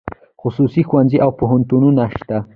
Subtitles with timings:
[0.41, 2.37] خصوصي ښوونځي او پوهنتونونه شته